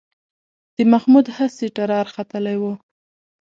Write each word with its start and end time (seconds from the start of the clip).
د 0.75 0.77
محمود 0.91 1.27
هسې 1.37 1.65
ټرار 1.75 2.05
ختلی 2.15 2.55
و 2.61 2.63